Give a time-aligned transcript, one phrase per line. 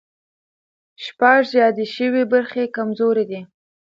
[1.05, 3.41] شپږ یادې شوې برخې کمزوري دي.